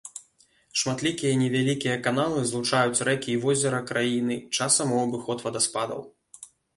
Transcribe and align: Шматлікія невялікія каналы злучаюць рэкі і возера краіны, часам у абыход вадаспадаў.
Шматлікія 0.83 1.33
невялікія 1.41 1.97
каналы 2.07 2.39
злучаюць 2.51 3.03
рэкі 3.09 3.29
і 3.33 3.41
возера 3.43 3.81
краіны, 3.91 4.39
часам 4.57 4.95
у 4.97 5.03
абыход 5.03 5.45
вадаспадаў. 5.49 6.01